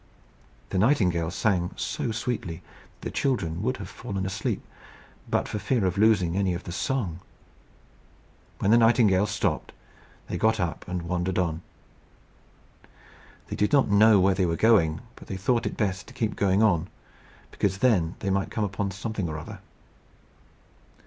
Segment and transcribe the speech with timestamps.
[0.71, 2.63] The nightingale sang so sweetly,
[3.01, 4.63] that the children would have fallen asleep
[5.29, 7.19] but for fear of losing any of the song.
[8.57, 9.73] When the nightingale stopped
[10.25, 11.61] they got up and wandered on.
[13.49, 16.35] They did not know where they were going, but they thought it best to keep
[16.35, 16.87] going on,
[17.51, 19.59] because then they might come upon something or other.